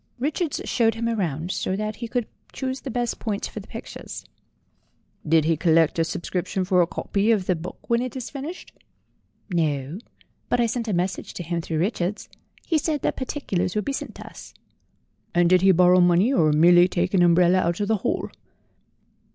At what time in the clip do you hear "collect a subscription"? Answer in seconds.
5.55-6.65